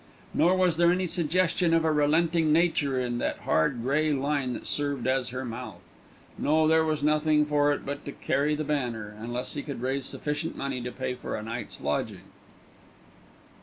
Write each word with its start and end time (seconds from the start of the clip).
Nor 0.33 0.57
was 0.57 0.77
there 0.77 0.91
any 0.91 1.05
suggestion 1.05 1.75
of 1.75 1.85
a 1.85 1.91
relenting 1.91 2.51
nature 2.51 2.99
in 2.99 3.19
that 3.19 3.37
hard 3.41 3.83
grey 3.83 4.11
line 4.11 4.53
that 4.53 4.65
served 4.65 5.05
her 5.05 5.11
as 5.11 5.31
a 5.31 5.45
mouth. 5.45 5.79
No, 6.39 6.67
there 6.67 6.83
was 6.83 7.03
nothing 7.03 7.45
for 7.45 7.71
it 7.71 7.85
but 7.85 8.03
to 8.05 8.11
"carry 8.11 8.55
the 8.55 8.63
banner," 8.63 9.15
unless 9.19 9.53
he 9.53 9.61
could 9.61 9.79
raise 9.83 10.07
sufficient 10.07 10.57
money 10.57 10.81
to 10.81 10.91
pay 10.91 11.13
for 11.13 11.35
a 11.35 11.43
night's 11.43 11.79
lodging. 11.81 12.31